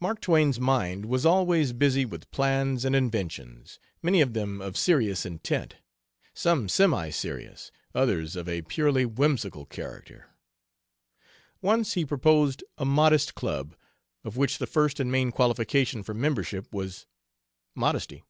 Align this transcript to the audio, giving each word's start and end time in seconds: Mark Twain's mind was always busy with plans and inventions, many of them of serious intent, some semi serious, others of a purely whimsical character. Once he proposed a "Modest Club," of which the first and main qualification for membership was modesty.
Mark 0.00 0.20
Twain's 0.20 0.58
mind 0.58 1.06
was 1.06 1.24
always 1.24 1.72
busy 1.72 2.04
with 2.04 2.28
plans 2.32 2.84
and 2.84 2.96
inventions, 2.96 3.78
many 4.02 4.20
of 4.20 4.32
them 4.32 4.60
of 4.60 4.76
serious 4.76 5.24
intent, 5.24 5.76
some 6.34 6.68
semi 6.68 7.08
serious, 7.10 7.70
others 7.94 8.34
of 8.34 8.48
a 8.48 8.62
purely 8.62 9.06
whimsical 9.06 9.64
character. 9.64 10.28
Once 11.62 11.92
he 11.92 12.04
proposed 12.04 12.64
a 12.78 12.84
"Modest 12.84 13.36
Club," 13.36 13.76
of 14.24 14.36
which 14.36 14.58
the 14.58 14.66
first 14.66 14.98
and 14.98 15.12
main 15.12 15.30
qualification 15.30 16.02
for 16.02 16.14
membership 16.14 16.66
was 16.74 17.06
modesty. 17.76 18.24